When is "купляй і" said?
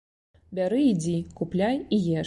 1.43-1.99